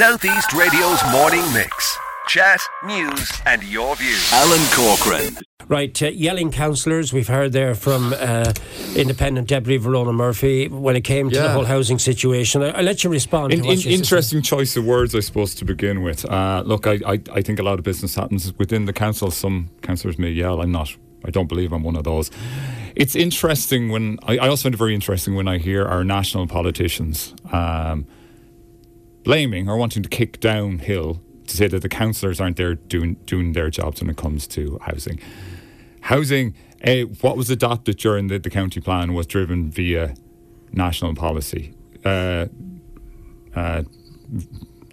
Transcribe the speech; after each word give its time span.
Southeast 0.00 0.54
Radio's 0.54 0.98
morning 1.12 1.42
mix. 1.52 1.98
Chat, 2.26 2.58
news, 2.86 3.30
and 3.44 3.62
your 3.62 3.94
views. 3.96 4.32
Alan 4.32 4.66
Corcoran. 4.72 5.36
Right, 5.68 6.02
uh, 6.02 6.06
yelling 6.06 6.50
councillors. 6.50 7.12
We've 7.12 7.28
heard 7.28 7.52
there 7.52 7.74
from 7.74 8.14
uh, 8.18 8.54
Independent 8.96 9.46
Deputy 9.46 9.76
Verona 9.76 10.14
Murphy 10.14 10.68
when 10.68 10.96
it 10.96 11.02
came 11.02 11.28
to 11.28 11.38
the 11.38 11.50
whole 11.50 11.66
housing 11.66 11.98
situation. 11.98 12.62
I, 12.62 12.78
will 12.78 12.84
let 12.84 13.04
you 13.04 13.10
respond. 13.10 13.52
In, 13.52 13.60
to 13.60 13.66
what 13.66 13.72
in, 13.74 13.78
she 13.80 13.90
said. 13.90 13.98
interesting 13.98 14.40
choice 14.40 14.74
of 14.74 14.86
words, 14.86 15.14
I 15.14 15.20
suppose, 15.20 15.54
to 15.56 15.66
begin 15.66 16.02
with. 16.02 16.24
Uh, 16.24 16.62
look, 16.64 16.86
I, 16.86 16.98
I, 17.06 17.20
I 17.34 17.42
think 17.42 17.58
a 17.58 17.62
lot 17.62 17.78
of 17.78 17.84
business 17.84 18.14
happens 18.14 18.56
within 18.56 18.86
the 18.86 18.94
council. 18.94 19.30
Some 19.30 19.68
councillors 19.82 20.18
may 20.18 20.30
yell. 20.30 20.62
I'm 20.62 20.72
not. 20.72 20.96
I 21.26 21.30
don't 21.30 21.46
believe 21.46 21.74
I'm 21.74 21.82
one 21.82 21.96
of 21.96 22.04
those. 22.04 22.30
It's 22.96 23.14
interesting 23.14 23.90
when 23.90 24.18
I, 24.22 24.38
I 24.38 24.48
also 24.48 24.62
find 24.62 24.74
it 24.74 24.78
very 24.78 24.94
interesting 24.94 25.34
when 25.34 25.46
I 25.46 25.58
hear 25.58 25.84
our 25.84 26.04
national 26.04 26.46
politicians 26.46 27.34
um, 27.52 28.06
blaming 29.22 29.68
or 29.68 29.76
wanting 29.76 30.02
to 30.02 30.08
kick 30.08 30.40
downhill 30.40 31.20
to 31.46 31.56
say 31.56 31.68
that 31.68 31.82
the 31.82 31.88
councillors 31.88 32.40
aren't 32.40 32.56
there 32.56 32.74
doing 32.74 33.14
doing 33.26 33.52
their 33.52 33.70
jobs 33.70 34.00
when 34.00 34.10
it 34.10 34.16
comes 34.16 34.46
to 34.46 34.78
housing. 34.82 35.18
Housing, 36.02 36.54
uh, 36.84 37.02
what 37.20 37.36
was 37.36 37.50
adopted 37.50 37.98
during 37.98 38.28
the, 38.28 38.38
the 38.38 38.50
county 38.50 38.80
plan 38.80 39.12
was 39.12 39.26
driven 39.26 39.70
via 39.70 40.14
national 40.72 41.14
policy. 41.14 41.74
Uh, 42.04 42.46
uh, 43.54 43.82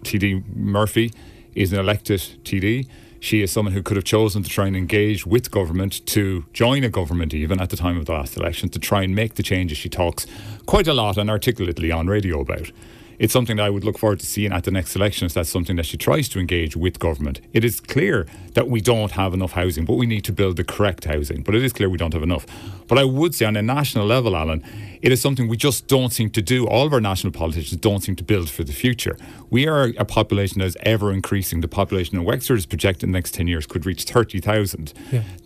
TD 0.02 0.44
Murphy 0.54 1.12
is 1.54 1.72
an 1.72 1.78
elected 1.78 2.20
TD. 2.44 2.88
She 3.20 3.42
is 3.42 3.50
someone 3.50 3.74
who 3.74 3.82
could 3.82 3.96
have 3.96 4.04
chosen 4.04 4.42
to 4.42 4.48
try 4.48 4.66
and 4.68 4.76
engage 4.76 5.26
with 5.26 5.50
government, 5.50 6.06
to 6.06 6.44
join 6.52 6.84
a 6.84 6.88
government 6.88 7.34
even 7.34 7.60
at 7.60 7.70
the 7.70 7.76
time 7.76 7.96
of 7.96 8.06
the 8.06 8.12
last 8.12 8.36
election, 8.36 8.68
to 8.68 8.78
try 8.78 9.02
and 9.02 9.14
make 9.14 9.34
the 9.34 9.42
changes 9.42 9.76
she 9.76 9.88
talks 9.88 10.26
quite 10.66 10.86
a 10.86 10.94
lot 10.94 11.16
and 11.16 11.28
articulately 11.28 11.90
on 11.90 12.06
radio 12.06 12.40
about. 12.40 12.70
It's 13.18 13.32
something 13.32 13.56
that 13.56 13.64
I 13.64 13.70
would 13.70 13.84
look 13.84 13.98
forward 13.98 14.20
to 14.20 14.26
seeing 14.26 14.52
at 14.52 14.64
the 14.64 14.70
next 14.70 14.94
election. 14.94 15.26
If 15.26 15.34
that's 15.34 15.50
something 15.50 15.76
that 15.76 15.86
she 15.86 15.96
tries 15.96 16.28
to 16.30 16.38
engage 16.38 16.76
with 16.76 16.98
government. 16.98 17.40
It 17.52 17.64
is 17.64 17.80
clear 17.80 18.26
that 18.54 18.68
we 18.68 18.80
don't 18.80 19.12
have 19.12 19.34
enough 19.34 19.52
housing, 19.52 19.84
but 19.84 19.94
we 19.94 20.06
need 20.06 20.24
to 20.24 20.32
build 20.32 20.56
the 20.56 20.64
correct 20.64 21.04
housing. 21.04 21.42
But 21.42 21.54
it 21.54 21.64
is 21.64 21.72
clear 21.72 21.88
we 21.88 21.98
don't 21.98 22.14
have 22.14 22.22
enough. 22.22 22.46
But 22.86 22.98
I 22.98 23.04
would 23.04 23.34
say 23.34 23.44
on 23.44 23.56
a 23.56 23.62
national 23.62 24.06
level, 24.06 24.36
Alan, 24.36 24.64
it 25.02 25.12
is 25.12 25.20
something 25.20 25.48
we 25.48 25.56
just 25.56 25.86
don't 25.86 26.12
seem 26.12 26.30
to 26.30 26.42
do. 26.42 26.66
All 26.66 26.86
of 26.86 26.92
our 26.92 27.00
national 27.00 27.32
politicians 27.32 27.80
don't 27.80 28.00
seem 28.02 28.16
to 28.16 28.24
build 28.24 28.50
for 28.50 28.64
the 28.64 28.72
future. 28.72 29.16
We 29.50 29.66
are 29.66 29.92
a 29.98 30.04
population 30.04 30.58
that 30.60 30.66
is 30.66 30.76
ever 30.82 31.12
increasing. 31.12 31.60
The 31.60 31.68
population 31.68 32.16
in 32.18 32.24
Wexford 32.24 32.58
is 32.58 32.66
projected 32.66 33.04
in 33.04 33.12
the 33.12 33.16
next 33.16 33.34
10 33.34 33.46
years 33.48 33.66
could 33.66 33.86
reach 33.86 34.04
30,000. 34.04 34.92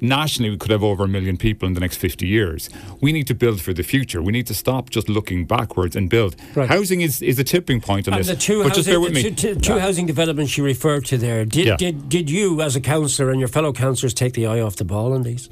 Nationally, 0.01 0.51
we 0.51 0.57
could 0.57 0.71
have 0.71 0.83
over 0.83 1.05
a 1.05 1.09
million 1.09 1.37
people 1.37 1.67
in 1.67 1.75
the 1.75 1.81
next 1.81 1.97
50 1.97 2.27
years. 2.27 2.71
We 3.01 3.13
need 3.13 3.27
to 3.29 3.35
build 3.35 3.61
for 3.61 3.73
the 3.73 3.83
future. 3.83 4.23
We 4.23 4.33
need 4.33 4.47
to 4.47 4.55
stop 4.55 4.91
just 4.91 5.09
looking 5.09 5.45
backwards 5.45 5.97
and 5.97 6.09
build. 6.09 6.37
Right. 6.55 6.69
Housing 6.69 7.01
is, 7.03 7.23
is 7.23 7.39
a 7.39 7.45
tipping 7.45 7.81
point 7.81 8.09
on 8.09 8.15
And 8.15 8.21
this. 8.21 8.29
the 8.29 8.37
two, 8.37 8.59
but 8.63 8.69
housing, 8.69 8.75
just 8.75 8.89
bear 8.89 9.01
with 9.01 9.13
me. 9.15 9.23
two, 9.23 9.31
two- 9.35 9.55
two 9.57 9.75
Yeah. 9.75 9.81
housing 9.81 10.07
developments 10.07 10.57
you 10.57 10.65
referred 10.65 11.05
to 11.07 11.19
there, 11.19 11.45
did, 11.45 11.67
Yeah. 11.67 11.77
did, 11.77 12.09
did 12.09 12.31
you, 12.31 12.61
as 12.63 12.75
a 12.77 12.81
councillor, 12.81 13.31
and 13.31 13.39
your 13.41 13.49
fellow 13.49 13.73
councillors 13.73 14.15
take 14.15 14.33
the 14.35 14.47
eye 14.47 14.61
off 14.61 14.77
the 14.77 14.85
ball 14.85 15.13
on 15.13 15.23
these? 15.23 15.49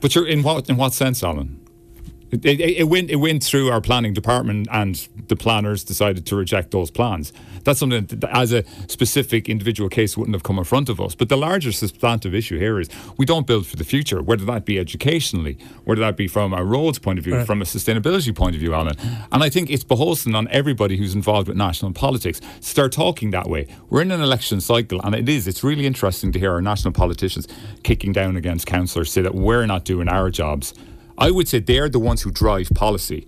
But 0.00 0.14
you're 0.14 0.26
in 0.26 0.42
what 0.42 0.68
in 0.68 0.76
what 0.76 0.92
sense, 0.94 1.22
Alan? 1.22 1.60
It, 2.32 2.44
it, 2.46 2.60
it 2.60 2.84
went 2.88 3.10
it 3.10 3.16
went 3.16 3.44
through 3.44 3.70
our 3.70 3.82
planning 3.82 4.14
department, 4.14 4.66
and 4.72 4.94
the 5.28 5.36
planners 5.36 5.84
decided 5.84 6.24
to 6.26 6.34
reject 6.36 6.70
those 6.70 6.90
plans. 6.90 7.30
That's 7.64 7.78
something 7.78 8.06
that, 8.06 8.24
as 8.32 8.52
a 8.52 8.64
specific 8.88 9.48
individual 9.50 9.88
case, 9.90 10.16
wouldn't 10.16 10.34
have 10.34 10.42
come 10.42 10.58
in 10.58 10.64
front 10.64 10.88
of 10.88 10.98
us. 10.98 11.14
But 11.14 11.28
the 11.28 11.36
larger 11.36 11.70
substantive 11.72 12.34
issue 12.34 12.58
here 12.58 12.80
is 12.80 12.88
we 13.18 13.26
don't 13.26 13.46
build 13.46 13.66
for 13.66 13.76
the 13.76 13.84
future, 13.84 14.22
whether 14.22 14.44
that 14.46 14.64
be 14.64 14.78
educationally, 14.78 15.58
whether 15.84 16.00
that 16.00 16.16
be 16.16 16.26
from 16.26 16.52
a 16.54 16.64
roads 16.64 16.98
point 16.98 17.18
of 17.18 17.24
view, 17.24 17.36
Right. 17.36 17.46
from 17.46 17.60
a 17.62 17.66
sustainability 17.66 18.34
point 18.34 18.54
of 18.56 18.60
view, 18.60 18.72
Alan. 18.74 18.96
And 19.30 19.42
I 19.44 19.50
think 19.50 19.70
it's 19.70 19.84
beholden 19.84 20.34
on 20.34 20.48
everybody 20.48 20.96
who's 20.96 21.14
involved 21.14 21.48
with 21.48 21.56
national 21.56 21.92
politics 21.92 22.40
to 22.40 22.46
start 22.60 22.92
talking 22.92 23.30
that 23.32 23.46
way. 23.48 23.66
We're 23.90 24.02
in 24.02 24.10
an 24.10 24.22
election 24.22 24.60
cycle, 24.60 25.00
and 25.04 25.14
it 25.14 25.28
is. 25.28 25.46
It's 25.46 25.62
really 25.62 25.86
interesting 25.86 26.32
to 26.32 26.38
hear 26.38 26.52
our 26.52 26.62
national 26.62 26.92
politicians 26.94 27.46
kicking 27.84 28.12
down 28.12 28.36
against 28.36 28.66
councillors, 28.66 29.12
say 29.12 29.20
that 29.22 29.34
we're 29.34 29.66
not 29.66 29.84
doing 29.84 30.08
our 30.08 30.30
jobs. 30.30 30.72
I 31.18 31.30
would 31.30 31.48
say 31.48 31.60
they're 31.60 31.88
the 31.88 31.98
ones 31.98 32.22
who 32.22 32.30
drive 32.30 32.70
policy. 32.74 33.26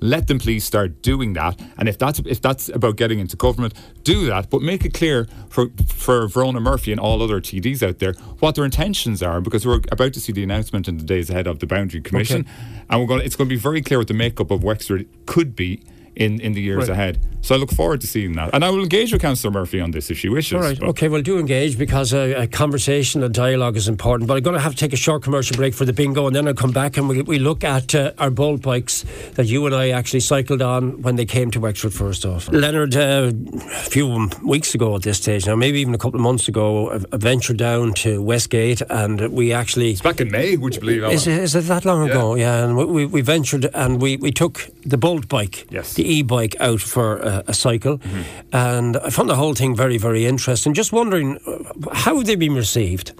Let 0.00 0.26
them 0.26 0.38
please 0.38 0.62
start 0.62 1.00
doing 1.00 1.32
that, 1.34 1.58
and 1.78 1.88
if 1.88 1.96
that's 1.96 2.18
if 2.26 2.42
that's 2.42 2.68
about 2.68 2.96
getting 2.96 3.18
into 3.18 3.34
government, 3.34 3.72
do 4.02 4.26
that. 4.26 4.50
But 4.50 4.60
make 4.60 4.84
it 4.84 4.92
clear 4.92 5.26
for 5.48 5.68
for 5.88 6.28
Verona 6.28 6.60
Murphy 6.60 6.92
and 6.92 7.00
all 7.00 7.22
other 7.22 7.40
TDs 7.40 7.82
out 7.82 7.98
there 7.98 8.12
what 8.40 8.56
their 8.56 8.66
intentions 8.66 9.22
are, 9.22 9.40
because 9.40 9.66
we're 9.66 9.80
about 9.90 10.12
to 10.12 10.20
see 10.20 10.32
the 10.32 10.42
announcement 10.42 10.86
in 10.86 10.98
the 10.98 11.04
days 11.04 11.30
ahead 11.30 11.46
of 11.46 11.60
the 11.60 11.66
Boundary 11.66 12.02
Commission, 12.02 12.46
and 12.90 13.00
we're 13.00 13.06
going. 13.06 13.22
It's 13.22 13.36
going 13.36 13.48
to 13.48 13.54
be 13.54 13.58
very 13.58 13.80
clear 13.80 13.98
what 13.98 14.08
the 14.08 14.14
makeup 14.14 14.50
of 14.50 14.62
Wexford 14.62 15.08
could 15.24 15.56
be 15.56 15.82
in 16.16 16.40
in 16.40 16.52
the 16.54 16.60
years 16.62 16.88
Right. 16.88 16.88
ahead. 16.98 17.18
So 17.42 17.54
I 17.54 17.58
look 17.58 17.70
forward 17.70 18.00
to 18.00 18.08
seeing 18.08 18.32
that, 18.34 18.50
and 18.54 18.64
I 18.64 18.70
will 18.70 18.82
engage 18.82 19.12
with 19.12 19.22
Councillor 19.22 19.52
Murphy 19.52 19.80
on 19.80 19.92
this 19.92 20.10
if 20.10 20.18
she 20.18 20.28
wishes. 20.28 20.54
All 20.54 20.60
right, 20.62 20.76
but- 20.80 20.88
okay, 20.88 21.08
well, 21.08 21.22
do 21.22 21.38
engage 21.38 21.78
because 21.78 22.12
a, 22.12 22.32
a 22.42 22.46
conversation, 22.48 23.22
a 23.22 23.28
dialogue 23.28 23.76
is 23.76 23.86
important. 23.86 24.26
But 24.26 24.36
I'm 24.36 24.42
going 24.42 24.54
to 24.56 24.60
have 24.60 24.72
to 24.72 24.78
take 24.78 24.92
a 24.92 24.96
short 24.96 25.22
commercial 25.22 25.56
break 25.56 25.72
for 25.72 25.84
the 25.84 25.92
bingo, 25.92 26.26
and 26.26 26.34
then 26.34 26.48
I'll 26.48 26.54
come 26.54 26.72
back 26.72 26.96
and 26.96 27.08
we, 27.08 27.22
we 27.22 27.38
look 27.38 27.62
at 27.62 27.94
uh, 27.94 28.10
our 28.18 28.30
bolt 28.30 28.62
bikes 28.62 29.04
that 29.34 29.46
you 29.46 29.64
and 29.66 29.74
I 29.76 29.90
actually 29.90 30.20
cycled 30.20 30.60
on 30.60 31.02
when 31.02 31.14
they 31.14 31.24
came 31.26 31.52
to 31.52 31.60
Wexford 31.60 31.92
first 31.92 32.24
off. 32.26 32.48
Leonard, 32.50 32.96
uh, 32.96 33.30
a 33.32 33.90
few 33.90 34.28
weeks 34.42 34.74
ago 34.74 34.96
at 34.96 35.02
this 35.02 35.18
stage 35.18 35.46
now, 35.46 35.54
maybe 35.54 35.78
even 35.80 35.94
a 35.94 35.98
couple 35.98 36.18
of 36.18 36.22
months 36.24 36.48
ago, 36.48 36.90
a, 36.90 37.00
a 37.12 37.18
venture 37.18 37.54
down 37.54 37.92
to 37.94 38.20
Westgate, 38.22 38.82
and 38.90 39.20
we 39.32 39.52
actually. 39.52 39.92
It's 39.92 40.00
back 40.02 40.20
in 40.20 40.32
May, 40.32 40.56
would 40.56 40.74
you 40.74 40.80
believe? 40.80 41.04
Alan? 41.04 41.14
Is 41.14 41.54
it 41.54 41.64
that 41.66 41.84
long 41.84 42.08
ago? 42.10 42.34
Yeah, 42.34 42.64
and 42.64 42.76
we, 42.76 42.84
we, 42.86 43.06
we 43.06 43.20
ventured 43.20 43.66
and 43.72 44.02
we, 44.02 44.16
we 44.16 44.32
took 44.32 44.68
the 44.84 44.96
Bolt 44.98 45.28
bike, 45.28 45.66
Yes. 45.70 45.94
the 45.94 46.05
e-bike, 46.06 46.56
out 46.60 46.80
for 46.80 47.18
a, 47.18 47.44
a 47.48 47.54
cycle, 47.54 47.98
Mm-hmm. 47.98 48.56
and 48.56 48.96
I 48.96 49.10
found 49.10 49.28
the 49.28 49.36
whole 49.36 49.54
thing 49.54 49.76
very, 49.76 49.98
very 49.98 50.24
interesting. 50.26 50.74
Just 50.74 50.92
wondering 50.92 51.38
uh, 51.46 51.94
how 51.94 52.16
have 52.16 52.26
they 52.26 52.36
been 52.36 52.54
received? 52.54 53.12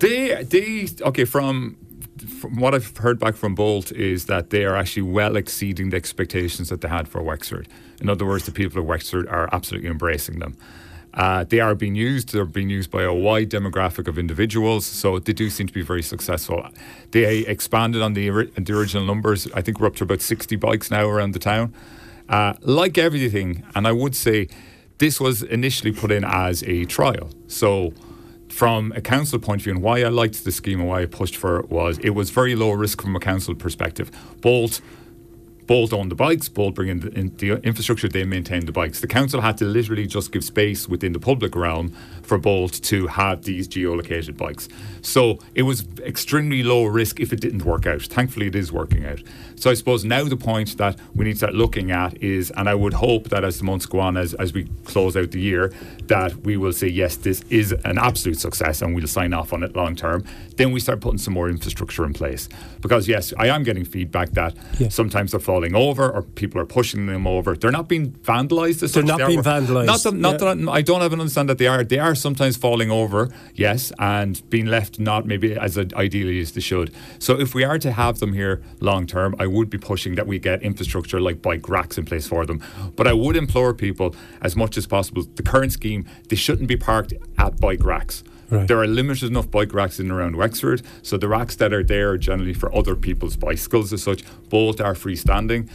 They, 0.00 0.42
they, 0.44 0.88
okay, 1.02 1.24
from 1.24 1.76
from 2.40 2.56
what 2.60 2.74
I've 2.74 2.96
heard 2.96 3.18
back 3.18 3.36
from 3.36 3.54
Bolt 3.54 3.92
is 3.92 4.26
that 4.26 4.50
they 4.50 4.64
are 4.64 4.76
actually 4.76 5.02
well 5.02 5.36
exceeding 5.36 5.90
the 5.90 5.96
expectations 5.96 6.68
that 6.68 6.80
they 6.80 6.88
had 6.88 7.06
for 7.08 7.22
Wexford. 7.22 7.68
In 8.00 8.08
other 8.08 8.24
words, 8.26 8.44
the 8.46 8.52
people 8.52 8.78
of 8.80 8.86
Wexford 8.86 9.28
are 9.28 9.48
absolutely 9.52 9.88
embracing 9.90 10.38
them. 10.38 10.56
Uh, 11.14 11.44
they 11.44 11.60
are 11.60 11.74
being 11.74 11.94
used. 11.94 12.32
They're 12.32 12.44
being 12.44 12.70
used 12.70 12.90
by 12.90 13.02
a 13.02 13.12
wide 13.14 13.50
demographic 13.50 14.08
of 14.08 14.18
individuals, 14.18 14.84
so 14.86 15.18
they 15.18 15.32
do 15.32 15.48
seem 15.50 15.66
to 15.68 15.72
be 15.72 15.82
very 15.82 16.02
successful. 16.02 16.66
They 17.12 17.40
expanded 17.46 18.02
on 18.02 18.14
the, 18.14 18.28
the 18.58 18.72
original 18.72 19.04
numbers. 19.06 19.46
I 19.54 19.62
think 19.62 19.78
we're 19.80 19.86
up 19.86 19.96
to 19.96 20.04
about 20.04 20.20
60 20.20 20.56
bikes 20.56 20.90
now 20.90 21.06
around 21.08 21.32
the 21.32 21.38
town. 21.38 21.72
Uh, 22.28 22.54
like 22.60 22.96
everything, 22.96 23.64
and 23.74 23.86
I 23.86 23.92
would 23.92 24.16
say 24.16 24.48
this 24.98 25.20
was 25.20 25.42
initially 25.42 25.92
put 25.92 26.10
in 26.10 26.24
as 26.24 26.62
a 26.62 26.84
trial. 26.84 27.30
So 27.48 27.92
from 28.48 28.92
a 28.92 29.00
council 29.00 29.38
point 29.38 29.60
of 29.60 29.64
view, 29.64 29.74
and 29.74 29.82
why 29.82 30.02
I 30.02 30.08
liked 30.08 30.44
the 30.44 30.52
scheme 30.52 30.80
and 30.80 30.88
why 30.88 31.02
I 31.02 31.06
pushed 31.06 31.36
for 31.36 31.58
it 31.60 31.70
was 31.70 31.98
it 31.98 32.10
was 32.10 32.30
very 32.30 32.54
low 32.54 32.70
risk 32.70 33.02
from 33.02 33.16
a 33.16 33.20
council 33.20 33.54
perspective. 33.54 34.10
Bolt, 34.40 34.80
Bolt 35.66 35.92
owned 35.92 36.10
the 36.10 36.14
bikes, 36.14 36.48
Bolt 36.48 36.74
bring 36.74 36.88
in 36.88 37.00
the, 37.00 37.08
in 37.18 37.34
the 37.38 37.52
infrastructure, 37.62 38.08
they 38.08 38.24
maintain 38.24 38.66
the 38.66 38.72
bikes. 38.72 39.00
The 39.00 39.06
council 39.06 39.40
had 39.40 39.56
to 39.58 39.64
literally 39.64 40.06
just 40.06 40.30
give 40.32 40.44
space 40.44 40.88
within 40.88 41.12
the 41.12 41.18
public 41.20 41.56
realm 41.56 41.90
for 42.22 42.36
Bolt 42.38 42.72
to 42.84 43.06
have 43.06 43.44
these 43.44 43.66
geolocated 43.66 44.36
bikes. 44.36 44.68
So 45.02 45.38
it 45.54 45.62
was 45.62 45.86
extremely 46.00 46.62
low 46.62 46.84
risk 46.84 47.18
if 47.20 47.32
it 47.32 47.40
didn't 47.40 47.64
work 47.64 47.86
out. 47.86 48.02
Thankfully, 48.02 48.46
it 48.48 48.54
is 48.54 48.72
working 48.72 49.04
out. 49.06 49.20
So 49.56 49.70
I 49.70 49.74
suppose 49.74 50.04
now 50.04 50.24
the 50.24 50.36
point 50.36 50.76
that 50.78 50.98
we 51.14 51.24
need 51.24 51.32
to 51.32 51.38
start 51.38 51.54
looking 51.54 51.90
at 51.90 52.22
is, 52.22 52.50
and 52.56 52.68
I 52.68 52.74
would 52.74 52.94
hope 52.94 53.28
that 53.30 53.44
as 53.44 53.58
the 53.58 53.64
months 53.64 53.86
go 53.86 54.00
on, 54.00 54.16
as, 54.16 54.34
as 54.34 54.52
we 54.52 54.68
close 54.84 55.16
out 55.16 55.30
the 55.30 55.40
year, 55.40 55.72
that 56.04 56.36
we 56.38 56.56
will 56.56 56.72
say, 56.72 56.88
yes, 56.88 57.16
this 57.16 57.42
is 57.50 57.72
an 57.84 57.98
absolute 57.98 58.38
success 58.38 58.82
and 58.82 58.94
we'll 58.94 59.06
sign 59.06 59.32
off 59.32 59.52
on 59.52 59.62
it 59.62 59.74
long 59.76 59.96
term. 59.96 60.24
Then 60.56 60.72
we 60.72 60.80
start 60.80 61.00
putting 61.00 61.18
some 61.18 61.34
more 61.34 61.48
infrastructure 61.48 62.04
in 62.04 62.12
place. 62.12 62.48
Because, 62.80 63.08
yes, 63.08 63.32
I 63.38 63.48
am 63.48 63.62
getting 63.62 63.84
feedback 63.84 64.30
that 64.30 64.54
Yeah. 64.78 64.88
sometimes 64.88 65.30
they're 65.30 65.40
falling 65.54 65.74
over 65.76 66.10
or 66.10 66.22
people 66.22 66.60
are 66.60 66.66
pushing 66.66 67.06
them 67.06 67.26
over. 67.26 67.56
They're 67.56 67.70
not 67.80 67.88
being 67.88 68.10
vandalised. 68.10 68.82
as 68.82 68.92
They're 68.92 69.02
such. 69.02 69.06
not 69.06 69.18
They 69.18 69.26
being 69.26 69.42
vandalised, 69.42 69.86
Not 69.86 70.02
that, 70.02 70.14
not 70.14 70.40
yeah. 70.40 70.54
that 70.54 70.68
I 70.68 70.82
don't 70.82 71.00
have 71.00 71.12
an 71.12 71.20
understand 71.20 71.48
that 71.48 71.58
they 71.58 71.68
are. 71.68 71.84
They 71.84 72.00
are 72.00 72.14
sometimes 72.16 72.56
falling 72.56 72.90
over, 72.90 73.20
yes, 73.54 73.92
and 73.98 74.32
being 74.50 74.66
left 74.66 74.98
not 74.98 75.26
maybe 75.26 75.48
as 75.66 75.78
ideally 75.78 76.40
as 76.40 76.50
they 76.52 76.60
should. 76.60 76.88
So 77.20 77.38
if 77.38 77.54
we 77.54 77.62
are 77.70 77.78
to 77.78 77.92
have 77.92 78.18
them 78.18 78.32
here 78.32 78.62
long 78.80 79.06
term, 79.06 79.30
I 79.38 79.46
would 79.46 79.70
be 79.70 79.78
pushing 79.78 80.16
that 80.16 80.26
we 80.26 80.38
get 80.40 80.62
infrastructure 80.62 81.20
like 81.20 81.40
bike 81.40 81.68
racks 81.68 81.98
in 81.98 82.04
place 82.04 82.26
for 82.26 82.44
them. 82.46 82.58
But 82.96 83.06
I 83.06 83.12
would 83.12 83.36
implore 83.36 83.72
people 83.74 84.08
as 84.42 84.56
much 84.56 84.76
as 84.76 84.86
possible. 84.86 85.22
The 85.40 85.42
current 85.52 85.72
scheme, 85.72 86.04
they 86.28 86.36
shouldn't 86.36 86.68
be 86.68 86.76
parked 86.76 87.12
at 87.38 87.60
bike 87.60 87.84
racks. 87.84 88.24
Right. 88.50 88.68
There 88.68 88.78
are 88.78 88.86
limited 88.86 89.30
enough 89.30 89.50
bike 89.50 89.72
racks 89.72 89.98
in 89.98 90.06
and 90.06 90.12
around 90.12 90.36
Wexford, 90.36 90.82
so 91.02 91.16
the 91.16 91.28
racks 91.28 91.56
that 91.56 91.72
are 91.72 91.82
there 91.82 92.10
are 92.10 92.18
generally 92.18 92.54
for 92.54 92.74
other 92.74 92.94
people's 92.94 93.36
bicycles 93.36 93.92
as 93.92 94.02
such. 94.02 94.22
Both 94.48 94.80
are 94.80 94.94
freestanding. 94.94 95.68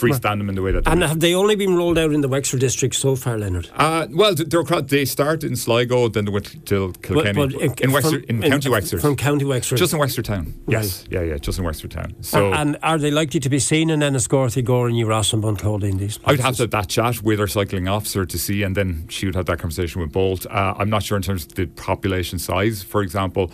Freestand 0.00 0.38
them 0.38 0.48
in 0.48 0.54
the 0.54 0.62
way 0.62 0.72
that. 0.72 0.86
And 0.86 1.02
have 1.02 1.20
they 1.20 1.34
only 1.34 1.56
been 1.56 1.76
rolled 1.76 1.98
out 1.98 2.12
in 2.12 2.20
the 2.20 2.28
Wexford 2.28 2.60
district 2.60 2.94
so 2.94 3.16
far, 3.16 3.38
Leonard? 3.38 3.68
Uh, 3.74 4.06
well, 4.10 4.34
they're, 4.34 4.62
they 4.82 5.04
started 5.04 5.44
in 5.44 5.56
Sligo, 5.56 6.08
then 6.08 6.24
they 6.24 6.30
went 6.30 6.66
to 6.66 6.92
Kilkenny, 7.02 7.32
but, 7.32 7.52
but 7.52 7.60
in, 7.60 7.74
in, 7.80 7.92
Wexford, 7.92 8.26
from, 8.26 8.42
in 8.42 8.50
County 8.50 8.68
Wexford. 8.68 9.00
From 9.00 9.16
County 9.16 9.44
Wexford, 9.44 9.78
just 9.78 9.92
in 9.92 9.98
Wexford 9.98 10.24
Town. 10.24 10.54
Yes, 10.66 11.02
right. 11.02 11.12
yeah, 11.12 11.22
yeah, 11.22 11.38
just 11.38 11.58
in 11.58 11.64
Wexford 11.64 11.90
Town. 11.90 12.14
So, 12.20 12.52
and 12.52 12.78
are 12.82 12.98
they 12.98 13.10
likely 13.10 13.40
to 13.40 13.48
be 13.48 13.58
seen 13.58 13.90
in 13.90 14.00
Enniscorthy, 14.00 14.64
Gorey, 14.64 14.98
and 14.98 15.08
Ross 15.08 15.32
and 15.32 15.42
Bunclody 15.42 15.90
in 15.90 15.98
these? 15.98 16.18
I 16.24 16.32
would 16.32 16.40
have 16.40 16.56
to 16.56 16.62
have 16.64 16.70
that 16.70 16.88
chat 16.88 17.22
with 17.22 17.40
our 17.40 17.46
cycling 17.46 17.88
officer 17.88 18.24
to 18.24 18.38
see, 18.38 18.62
and 18.62 18.76
then 18.76 19.06
she 19.08 19.26
would 19.26 19.34
have 19.34 19.46
that 19.46 19.58
conversation 19.58 20.00
with 20.00 20.12
Bolt. 20.12 20.46
Uh, 20.46 20.74
I'm 20.76 20.90
not 20.90 21.02
sure 21.02 21.16
in 21.16 21.22
terms 21.22 21.44
of 21.44 21.54
the 21.54 21.66
population 21.66 22.38
size, 22.38 22.82
for 22.82 23.02
example 23.02 23.50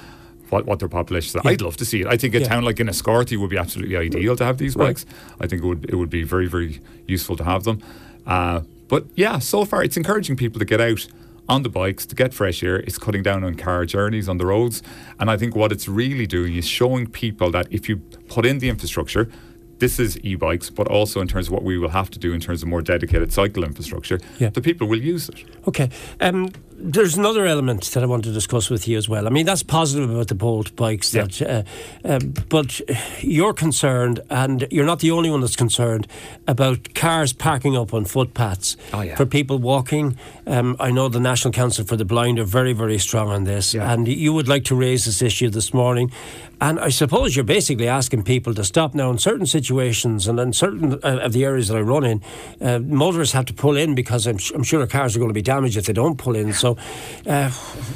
what, 0.51 0.67
what 0.67 0.79
their 0.79 0.89
population 0.89 1.29
is. 1.29 1.45
Yeah. 1.45 1.51
I'd 1.51 1.61
love 1.61 1.77
to 1.79 1.85
see 1.85 2.01
it. 2.01 2.07
I 2.07 2.17
think 2.17 2.35
a 2.35 2.41
yeah. 2.41 2.49
town 2.49 2.65
like 2.65 2.77
Enniscorthy 2.77 3.37
would 3.37 3.51
be 3.51 3.59
absolutely 3.59 3.97
ideal 3.97 4.37
to 4.37 4.45
have 4.45 4.59
these 4.59 4.75
bikes. 4.75 5.05
Right. 5.05 5.45
I 5.45 5.47
think 5.47 5.63
it 5.63 5.67
would 5.67 5.87
it 5.89 5.97
would 5.97 6.11
be 6.11 6.23
very 6.23 6.47
very 6.47 6.81
useful 7.07 7.37
to 7.37 7.45
have 7.45 7.65
them. 7.65 7.83
Uh, 8.27 8.61
but 8.89 9.07
yeah, 9.15 9.39
so 9.39 9.65
far 9.65 9.83
it's 9.83 9.97
encouraging 9.97 10.37
people 10.37 10.59
to 10.59 10.65
get 10.65 10.81
out 10.81 11.07
on 11.49 11.63
the 11.63 11.69
bikes 11.69 12.07
to 12.07 12.15
get 12.15 12.35
fresh 12.35 12.63
air. 12.63 12.77
It's 12.81 12.99
cutting 12.99 13.23
down 13.23 13.45
on 13.45 13.55
car 13.55 13.85
journeys 13.87 14.29
on 14.29 14.39
the 14.39 14.47
roads, 14.47 14.83
and 15.19 15.31
I 15.31 15.37
think 15.37 15.55
what 15.55 15.73
it's 15.73 15.89
really 15.89 16.27
doing 16.27 16.55
is 16.57 16.67
showing 16.67 17.07
people 17.07 17.51
that 17.53 17.67
if 17.71 17.89
you 17.89 17.99
put 18.29 18.47
in 18.47 18.59
the 18.59 18.69
infrastructure. 18.69 19.31
This 19.79 20.01
is 20.01 20.19
e-bikes, 20.21 20.71
but 20.71 20.89
also 20.89 21.21
in 21.21 21.29
terms 21.29 21.49
of 21.49 21.53
what 21.53 21.63
we 21.63 21.77
will 21.77 21.91
have 21.91 22.09
to 22.13 22.19
do 22.19 22.33
in 22.33 22.41
terms 22.41 22.63
of 22.63 22.69
more 22.71 22.81
dedicated 22.81 23.31
cycle 23.31 23.63
infrastructure, 23.63 24.19
yeah. 24.39 24.49
the 24.49 24.63
people 24.63 24.87
will 24.87 25.03
use 25.03 25.29
it. 25.29 25.45
Okay. 25.69 25.91
Um, 26.19 26.49
there's 26.79 27.17
another 27.17 27.47
element 27.47 27.85
that 27.93 28.03
I 28.03 28.07
want 28.07 28.25
to 28.25 28.33
discuss 28.33 28.69
with 28.69 28.87
you 28.87 28.99
as 28.99 29.09
well. 29.09 29.27
I 29.27 29.31
mean, 29.31 29.47
that's 29.47 29.63
positive 29.63 30.11
about 30.11 30.29
the 30.29 30.35
Bolt 30.35 30.77
bikes, 30.77 31.11
that, 31.13 31.41
yeah. 31.41 31.63
uh, 32.05 32.09
uh, 32.09 32.19
but 32.49 32.81
you're 33.23 33.55
concerned, 33.55 34.21
and 34.29 34.67
you're 34.71 34.85
not 34.85 35.01
the 35.01 35.11
only 35.11 35.31
one 35.31 35.41
that's 35.41 35.57
concerned 35.57 36.07
about 36.47 36.95
cars 36.95 37.33
parking 37.33 37.77
up 37.77 37.95
on 37.95 38.05
footpaths 38.05 38.77
oh, 38.93 39.01
yeah. 39.01 39.17
for 39.17 39.25
people 39.25 39.59
walking. 39.59 40.19
Um, 40.47 40.77
I 40.79 40.91
know 40.91 41.09
the 41.09 41.21
National 41.21 41.53
Council 41.53 41.85
for 41.85 41.97
the 41.97 42.05
Blind 42.05 42.39
are 42.39 42.45
very, 42.45 42.73
very 42.73 42.99
strong 42.99 43.29
on 43.31 43.45
this, 43.45 43.73
yeah. 43.73 43.93
and 43.93 44.07
you 44.07 44.33
would 44.33 44.49
like 44.49 44.65
to 44.65 44.75
raise 44.75 45.07
this 45.07 45.23
issue 45.23 45.49
this 45.49 45.73
morning. 45.73 46.13
And 46.59 46.81
I 46.81 46.89
suppose 46.89 47.37
you're 47.37 47.45
basically 47.45 47.87
asking 47.87 48.23
people 48.23 48.55
to 48.55 48.65
stop 48.65 48.95
now 48.95 49.11
in 49.11 49.19
certain 49.19 49.45
situations 49.45 50.27
and 50.27 50.41
in 50.41 50.55
certain 50.55 50.95
uh, 50.95 51.19
of 51.23 51.35
the 51.35 51.45
areas 51.45 51.69
that 51.69 51.77
I 51.77 51.81
run 51.81 52.05
in, 52.05 52.23
uh, 52.63 52.79
motorists 52.79 53.35
have 53.35 53.45
to 53.47 53.53
pull 53.53 53.77
in 53.77 53.95
because 53.95 54.27
I'm, 54.27 54.39
I'm 54.55 54.63
sure 54.63 54.87
cars 54.87 55.15
are 55.15 55.19
going 55.19 55.29
to 55.29 55.35
be 55.35 55.43
damaged 55.43 55.77
if 55.77 55.85
they 55.85 55.93
don't 55.93 56.17
pull 56.17 56.35
in. 56.35 56.55
So 56.55 56.66
so, 56.67 57.31
uh, 57.31 57.51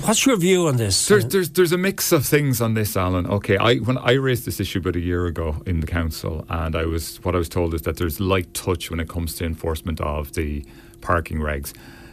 what's 0.05 0.25
your 0.26 0.37
view 0.37 0.69
on 0.69 0.76
this? 0.76 1.08
There's, 1.08 1.26
there's 1.26 1.50
there's 1.50 1.72
a 1.72 1.78
mix 1.78 2.12
of 2.12 2.25
things 2.25 2.61
on 2.61 2.75
this, 2.75 2.96
Alan. 2.96 3.26
Okay, 3.26 3.56
I 3.56 3.76
when 3.76 3.99
I 3.99 4.12
raised 4.12 4.44
this 4.46 4.61
issue 4.61 4.78
about 4.78 4.96
a 4.96 5.00
year 5.00 5.26
ago 5.26 5.61
in 5.67 5.81
the 5.81 5.87
council, 5.87 6.44
and 6.49 6.76
I 6.76 6.84
was 6.84 7.22
what 7.25 7.34
I 7.34 7.38
was 7.38 7.49
told 7.49 7.75
is 7.75 7.82
that 7.82 7.96
there's 7.96 8.20
light 8.20 8.52
touch 8.55 8.90
when 8.90 9.00
it 9.00 9.08
comes 9.08 9.34
to 9.37 9.44
enforcement 9.44 10.00
of 10.00 10.34
the 10.34 10.64
parking 11.00 11.38
regs. 11.38 11.72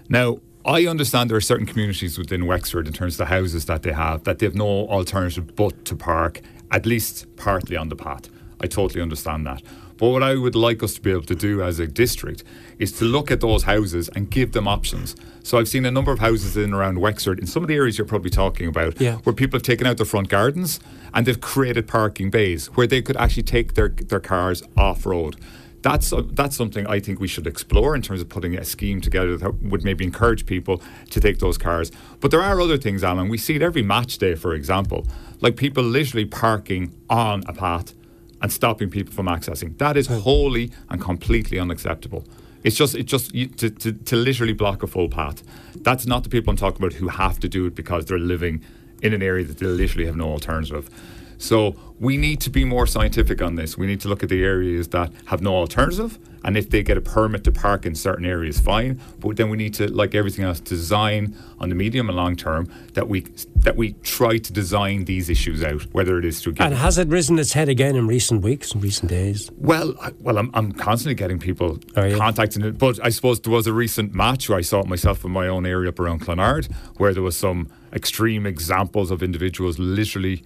Now, 0.09 0.39
I 0.65 0.87
understand 0.87 1.29
there 1.29 1.37
are 1.37 1.41
certain 1.41 1.67
communities 1.67 2.17
within 2.17 2.47
Wexford 2.47 2.87
in 2.87 2.93
terms 2.93 3.13
of 3.15 3.17
the 3.19 3.25
houses 3.35 3.65
that 3.65 3.83
they 3.83 3.93
have 3.93 4.23
that 4.23 4.39
they 4.39 4.45
have 4.45 4.55
no 4.55 4.87
alternative 4.87 5.55
but 5.55 5.85
to 5.85 5.95
park 5.95 6.41
at 6.71 6.85
least 6.85 7.27
partly 7.35 7.77
on 7.77 7.89
the 7.89 7.95
path. 7.95 8.29
I 8.61 8.67
totally 8.67 9.01
understand 9.01 9.45
that. 9.47 9.61
But 9.97 10.09
what 10.09 10.23
I 10.23 10.35
would 10.35 10.55
like 10.55 10.83
us 10.83 10.93
to 10.95 11.01
be 11.01 11.11
able 11.11 11.23
to 11.23 11.35
do 11.35 11.63
as 11.63 11.79
a 11.79 11.87
district 11.87 12.43
is 12.77 12.91
to 12.93 13.05
look 13.05 13.31
at 13.31 13.41
those 13.41 13.63
houses 13.63 14.09
and 14.09 14.29
give 14.29 14.51
them 14.51 14.67
options. 14.67 15.15
So 15.41 15.57
I've 15.57 15.67
seen 15.67 15.85
a 15.85 15.91
number 15.91 16.11
of 16.11 16.19
houses 16.19 16.55
in 16.55 16.65
and 16.65 16.73
around 16.73 16.99
Wexford, 16.99 17.39
in 17.39 17.47
some 17.47 17.63
of 17.63 17.67
the 17.67 17.75
areas 17.75 17.97
you're 17.97 18.05
probably 18.05 18.29
talking 18.29 18.67
about, 18.67 19.01
yeah. 19.01 19.15
where 19.17 19.33
people 19.33 19.57
have 19.57 19.63
taken 19.63 19.87
out 19.87 19.97
their 19.97 20.05
front 20.05 20.29
gardens 20.29 20.79
and 21.13 21.25
they've 21.25 21.41
created 21.41 21.87
parking 21.87 22.29
bays 22.29 22.67
where 22.67 22.85
they 22.85 23.01
could 23.01 23.17
actually 23.17 23.43
take 23.43 23.73
their, 23.73 23.89
their 23.89 24.19
cars 24.19 24.61
off 24.77 25.05
road 25.05 25.35
that's 25.81 26.11
uh, 26.11 26.23
that's 26.31 26.55
something 26.55 26.85
I 26.87 26.99
think 26.99 27.19
we 27.19 27.27
should 27.27 27.47
explore 27.47 27.95
in 27.95 28.01
terms 28.01 28.19
of 28.19 28.29
putting 28.29 28.57
a 28.57 28.65
scheme 28.65 28.99
together 28.99 29.37
that 29.37 29.61
would 29.63 29.83
maybe 29.83 30.03
encourage 30.03 30.45
people 30.45 30.81
to 31.11 31.19
take 31.19 31.39
those 31.39 31.57
cars. 31.57 31.91
But 32.19 32.31
there 32.31 32.41
are 32.41 32.59
other 32.59 32.77
things, 32.77 33.03
Alan. 33.03 33.29
We 33.29 33.37
see 33.37 33.55
it 33.55 33.61
every 33.61 33.83
match 33.83 34.17
day, 34.17 34.35
for 34.35 34.53
example, 34.53 35.07
like 35.39 35.55
people 35.55 35.83
literally 35.83 36.25
parking 36.25 36.93
on 37.09 37.43
a 37.47 37.53
path 37.53 37.93
and 38.41 38.51
stopping 38.51 38.89
people 38.89 39.13
from 39.13 39.27
accessing. 39.27 39.77
That 39.77 39.97
is 39.97 40.07
wholly 40.07 40.71
and 40.89 41.01
completely 41.01 41.59
unacceptable. 41.59 42.25
It's 42.63 42.75
just, 42.75 42.95
it's 42.95 43.09
just 43.09 43.31
to, 43.31 43.69
to, 43.69 43.93
to 43.93 44.15
literally 44.15 44.53
block 44.53 44.83
a 44.83 44.87
full 44.87 45.09
path. 45.09 45.43
That's 45.75 46.05
not 46.05 46.23
the 46.23 46.29
people 46.29 46.51
I'm 46.51 46.57
talking 46.57 46.83
about 46.83 46.93
who 46.93 47.07
have 47.07 47.39
to 47.39 47.49
do 47.49 47.65
it 47.65 47.75
because 47.75 48.05
they're 48.05 48.19
living 48.19 48.63
in 49.01 49.13
an 49.13 49.21
area 49.21 49.45
that 49.45 49.59
they 49.59 49.65
literally 49.65 50.05
have 50.05 50.15
no 50.15 50.29
alternative. 50.29 50.89
So 51.37 51.75
we 51.99 52.17
need 52.17 52.41
to 52.41 52.49
be 52.49 52.65
more 52.65 52.87
scientific 52.87 53.41
on 53.41 53.55
this. 53.55 53.77
We 53.77 53.87
need 53.87 54.01
to 54.01 54.07
look 54.07 54.23
at 54.23 54.29
the 54.29 54.43
areas 54.43 54.87
that 54.89 55.11
have 55.25 55.41
no 55.41 55.55
alternative 55.55 56.19
and 56.47 56.57
if 56.57 56.69
they 56.69 56.81
get 56.81 56.97
a 56.97 57.01
permit 57.01 57.43
to 57.43 57.51
park 57.51 57.85
in 57.85 57.93
certain 57.93 58.25
areas, 58.25 58.57
fine. 58.57 59.01
But 59.19 59.35
then 59.35 59.49
we 59.49 59.57
need 59.57 59.73
to, 59.75 59.91
like 59.91 60.15
everything 60.15 60.45
else, 60.45 60.61
design 60.61 61.35
on 61.59 61.67
the 61.67 61.75
medium 61.75 62.07
and 62.07 62.15
long 62.15 62.37
term 62.37 62.71
that 62.93 63.09
we 63.09 63.21
that 63.57 63.75
we 63.75 63.93
try 64.01 64.37
to 64.37 64.53
design 64.53 65.03
these 65.03 65.29
issues 65.29 65.61
out, 65.61 65.81
whether 65.93 66.17
it 66.17 66.23
is 66.23 66.41
through. 66.41 66.53
And 66.59 66.73
has 66.73 66.97
it 66.97 67.09
risen 67.09 67.37
its 67.37 67.51
head 67.51 67.67
again 67.67 67.97
in 67.97 68.07
recent 68.07 68.43
weeks, 68.43 68.73
in 68.73 68.79
recent 68.79 69.09
days? 69.09 69.51
Well, 69.57 69.95
I, 70.01 70.11
well, 70.21 70.37
I'm, 70.37 70.49
I'm 70.53 70.71
constantly 70.71 71.15
getting 71.15 71.37
people 71.37 71.79
contacting 71.93 72.63
it, 72.63 72.77
but 72.77 72.97
I 73.03 73.09
suppose 73.09 73.41
there 73.41 73.51
was 73.51 73.67
a 73.67 73.73
recent 73.73 74.13
match 74.13 74.47
where 74.47 74.57
I 74.57 74.61
saw 74.61 74.79
it 74.79 74.87
myself 74.87 75.25
in 75.25 75.31
my 75.31 75.49
own 75.49 75.65
area 75.65 75.89
up 75.89 75.99
around 75.99 76.21
Clonard, 76.21 76.71
where 76.95 77.13
there 77.13 77.23
was 77.23 77.35
some 77.35 77.69
extreme 77.91 78.45
examples 78.45 79.11
of 79.11 79.21
individuals 79.21 79.79
literally 79.79 80.43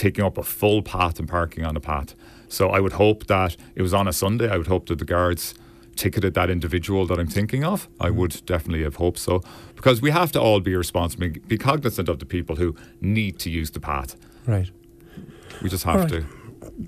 taking 0.00 0.24
up 0.24 0.38
a 0.38 0.42
full 0.42 0.82
path 0.82 1.18
and 1.18 1.28
parking 1.28 1.64
on 1.64 1.76
a 1.76 1.80
path. 1.80 2.14
So 2.48 2.70
I 2.70 2.80
would 2.80 2.94
hope 2.94 3.26
that 3.26 3.56
it 3.74 3.82
was 3.82 3.92
on 3.92 4.08
a 4.08 4.12
Sunday. 4.12 4.48
I 4.50 4.56
would 4.56 4.66
hope 4.66 4.86
that 4.88 4.98
the 4.98 5.04
guards 5.04 5.54
ticketed 5.94 6.32
that 6.34 6.48
individual 6.48 7.06
that 7.06 7.18
I'm 7.18 7.26
thinking 7.26 7.64
of. 7.64 7.86
I 8.00 8.08
mm. 8.08 8.14
would 8.14 8.42
definitely 8.46 8.82
have 8.82 8.96
hoped 8.96 9.18
so 9.18 9.42
because 9.76 10.00
we 10.00 10.10
have 10.10 10.32
to 10.32 10.40
all 10.40 10.60
be 10.60 10.74
responsible, 10.74 11.28
be 11.46 11.58
cognizant 11.58 12.08
of 12.08 12.18
the 12.18 12.24
people 12.24 12.56
who 12.56 12.74
need 13.00 13.38
to 13.40 13.50
use 13.50 13.70
the 13.72 13.80
path. 13.80 14.16
Right. 14.46 14.70
We 15.62 15.68
just 15.68 15.84
have 15.84 16.00
right. 16.00 16.08
to. 16.08 16.39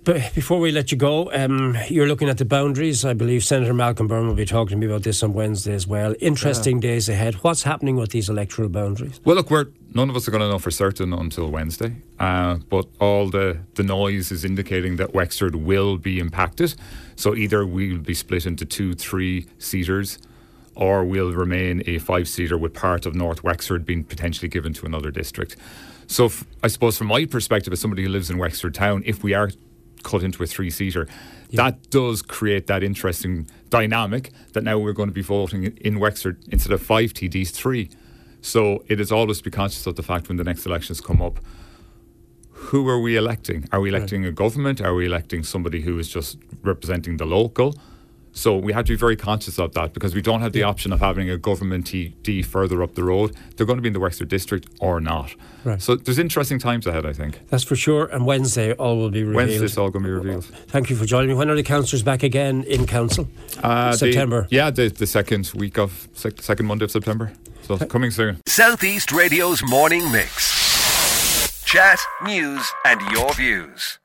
But 0.05 0.35
before 0.35 0.59
we 0.59 0.73
let 0.73 0.91
you 0.91 0.97
go, 0.97 1.31
um, 1.35 1.77
you're 1.89 2.07
looking 2.07 2.31
at 2.31 2.39
the 2.39 2.47
boundaries. 2.47 3.05
I 3.05 3.13
believe 3.13 3.45
Senator 3.45 3.75
Malcolm 3.75 4.09
Byrne 4.09 4.27
will 4.27 4.35
be 4.35 4.47
talking 4.47 4.71
to 4.71 4.77
me 4.77 4.87
about 4.87 5.03
this 5.03 5.23
on 5.23 5.35
Wednesday 5.35 5.75
as 5.75 5.87
well. 5.87 6.15
Interesting 6.19 6.77
yeah. 6.77 6.89
days 6.89 7.11
ahead. 7.11 7.35
What's 7.37 7.63
happening 7.63 7.97
with 7.97 8.11
these 8.11 8.31
electoral 8.31 8.71
boundaries? 8.71 9.21
Well, 9.25 9.37
look, 9.37 9.51
we're 9.51 9.67
none 9.95 10.09
of 10.09 10.17
us 10.17 10.27
are 10.27 10.31
going 10.31 10.41
to 10.41 10.49
know 10.49 10.59
for 10.59 10.71
certain 10.71 11.13
until 11.13 11.51
Wednesday. 11.51 11.97
Uh, 12.19 12.55
but 12.71 12.87
all 13.01 13.29
the 13.29 13.59
the 13.75 13.83
noise 13.83 14.33
is 14.33 14.47
indicating 14.47 14.97
that 14.97 15.13
Wexford 15.13 15.57
will 15.57 15.99
be 15.99 16.19
impacted. 16.19 16.75
So 17.15 17.35
either 17.35 17.67
we'll 17.67 17.99
be 17.99 18.15
split 18.15 18.47
into 18.47 18.65
two, 18.65 18.95
three 18.95 19.47
seaters 19.59 20.19
or 20.75 21.05
we'll 21.05 21.33
remain 21.33 21.83
a 21.87 21.99
five 21.99 22.27
seater 22.27 22.57
with 22.57 22.73
part 22.73 23.05
of 23.05 23.15
North 23.15 23.45
Wexford 23.45 23.85
being 23.85 24.05
potentially 24.05 24.49
given 24.49 24.73
to 24.73 24.87
another 24.87 25.11
district. 25.11 25.55
So, 26.07 26.27
f- 26.27 26.45
I 26.63 26.69
suppose 26.69 26.97
from 26.97 27.09
my 27.09 27.27
perspective, 27.27 27.73
as 27.75 27.81
somebody 27.81 28.05
who 28.05 28.09
lives 28.09 28.31
in 28.31 28.39
Wexford 28.39 28.75
Town, 28.75 29.03
if 29.05 29.23
we 29.23 29.35
are 29.35 29.51
cut 30.03 30.23
into 30.23 30.43
a 30.43 30.47
three 30.47 30.71
seater, 30.71 31.07
yeah. 31.51 31.65
that 31.65 31.91
does 31.91 32.23
create 32.23 32.67
that 32.67 32.83
interesting 32.83 33.47
dynamic 33.71 34.31
that 34.53 34.65
now 34.65 34.79
we're 34.79 34.93
going 34.93 35.09
to 35.09 35.15
be 35.15 35.23
voting 35.23 35.65
in 35.79 35.99
Wexford 35.99 36.43
instead 36.49 36.73
of 36.73 36.83
five 36.83 37.13
TDs, 37.13 37.51
three. 37.51 37.91
So 38.41 38.85
it 38.89 39.01
is 39.01 39.13
always 39.13 39.39
to 39.39 39.45
be 39.45 39.51
conscious 39.51 39.87
of 39.87 39.97
the 39.97 40.03
fact 40.03 40.29
when 40.29 40.37
the 40.37 40.45
next 40.45 40.67
elections 40.67 41.01
come 41.01 41.23
up. 41.23 41.39
Who 42.51 42.89
are 42.89 43.01
we 43.01 43.17
electing? 43.17 43.69
Are 43.73 43.81
we 43.81 43.89
electing 43.89 44.23
right. 44.23 44.31
a 44.31 44.33
government? 44.33 44.81
Are 44.81 44.95
we 44.95 45.07
electing 45.07 45.43
somebody 45.43 45.83
who 45.83 45.99
is 45.99 46.09
just 46.09 46.39
representing 46.63 47.17
the 47.17 47.27
local? 47.27 47.75
So 48.33 48.57
we 48.57 48.73
have 48.73 48.87
to 48.87 48.93
be 48.93 48.97
very 48.97 49.17
conscious 49.17 49.59
of 49.59 49.75
that 49.75 49.93
because 49.93 50.15
we 50.15 50.23
don't 50.23 50.41
have 50.41 50.53
the 50.53 50.63
option 50.63 50.93
of 50.93 51.01
having 51.01 51.29
a 51.29 51.37
government 51.37 51.87
TD 51.87 52.45
further 52.45 52.83
up 52.83 52.95
the 52.95 53.05
road. 53.05 53.37
They're 53.57 53.67
going 53.67 53.77
to 53.77 53.83
be 53.83 53.89
in 53.89 53.93
the 53.93 54.01
Wexford 54.01 54.29
district 54.29 54.69
or 54.81 55.01
not. 55.01 55.35
Right. 55.65 55.81
So 55.81 55.97
there's 55.97 56.19
interesting 56.19 56.59
times 56.59 56.87
ahead, 56.87 57.05
I 57.05 57.13
think. 57.13 57.47
That's 57.49 57.63
for 57.63 57.77
sure. 57.77 58.07
And 58.07 58.27
Wednesday, 58.27 58.73
all 58.73 58.97
will 58.97 59.11
be 59.11 59.23
revealed. 59.23 59.37
Wednesday, 59.37 59.65
it's 59.67 59.77
all 59.77 59.91
going 59.91 60.05
to 60.05 60.09
be 60.09 60.15
revealed. 60.15 60.45
Thank 60.45 60.91
you 60.91 60.97
for 60.97 61.05
joining 61.05 61.29
me. 61.29 61.35
When 61.35 61.51
are 61.51 61.55
the 61.55 61.63
councillors 61.63 62.03
back 62.03 62.23
again 62.23 62.65
in 62.65 62.87
council? 62.87 63.29
Uh, 63.63 63.93
September. 63.93 64.47
The, 64.49 64.57
yeah, 64.57 64.71
the, 64.71 64.89
the 64.89 65.07
second 65.07 65.53
week 65.55 65.79
of 65.79 66.09
second 66.15 66.67
Monday 66.67 66.85
of 66.85 66.91
September. 66.91 67.33
So 67.63 67.77
Th- 67.77 67.91
coming 67.91 68.11
soon. 68.11 68.41
Southeast 68.47 69.13
Radio's 69.13 69.63
morning 69.63 70.11
mix. 70.11 71.63
Chat, 71.65 72.01
news, 72.25 72.71
and 72.85 73.01
your 73.13 73.33
views. 73.35 73.99